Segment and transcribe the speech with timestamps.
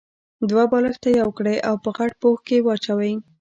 [0.49, 3.13] دوه بالښته يو کړئ او په غټ پوښ کې يې واچوئ.